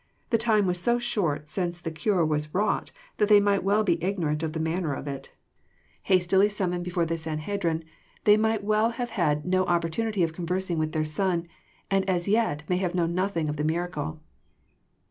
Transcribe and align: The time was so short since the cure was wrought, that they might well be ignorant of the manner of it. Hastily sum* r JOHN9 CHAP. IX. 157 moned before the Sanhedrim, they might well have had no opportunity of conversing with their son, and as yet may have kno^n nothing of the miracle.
The 0.31 0.37
time 0.39 0.65
was 0.65 0.79
so 0.79 0.97
short 0.97 1.47
since 1.47 1.79
the 1.79 1.91
cure 1.91 2.25
was 2.25 2.55
wrought, 2.55 2.91
that 3.17 3.29
they 3.29 3.39
might 3.39 3.63
well 3.63 3.83
be 3.83 4.03
ignorant 4.03 4.41
of 4.41 4.53
the 4.53 4.59
manner 4.59 4.95
of 4.95 5.07
it. 5.07 5.31
Hastily 6.05 6.49
sum* 6.49 6.71
r 6.73 6.79
JOHN9 6.79 6.85
CHAP. 6.85 6.87
IX. 6.87 6.95
157 6.95 7.05
moned 7.05 7.05
before 7.05 7.05
the 7.05 7.17
Sanhedrim, 7.19 7.81
they 8.23 8.35
might 8.37 8.63
well 8.63 8.89
have 8.93 9.11
had 9.11 9.45
no 9.45 9.63
opportunity 9.67 10.23
of 10.23 10.33
conversing 10.33 10.79
with 10.79 10.93
their 10.93 11.05
son, 11.05 11.45
and 11.91 12.09
as 12.09 12.27
yet 12.27 12.67
may 12.67 12.77
have 12.77 12.93
kno^n 12.93 13.11
nothing 13.11 13.47
of 13.47 13.57
the 13.57 13.63
miracle. 13.63 14.19